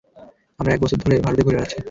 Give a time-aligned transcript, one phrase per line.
[0.59, 1.77] আমরা এক বছর ধরে ভারতে ঘুরে বেড়াচ্ছি।